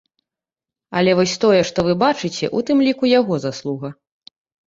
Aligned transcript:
Але 1.01 1.11
вось 1.19 1.33
тое, 1.43 1.59
што 1.71 1.85
вы 1.89 1.93
бачыце, 2.05 2.45
у 2.59 2.63
тым 2.69 2.77
ліку 2.87 3.05
яго 3.19 3.33
заслуга. 3.47 3.89